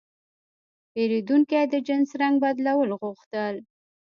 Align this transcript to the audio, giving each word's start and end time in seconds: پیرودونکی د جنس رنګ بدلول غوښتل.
پیرودونکی 0.93 1.63
د 1.73 1.75
جنس 1.87 2.09
رنګ 2.21 2.35
بدلول 2.43 2.89
غوښتل. 3.01 3.55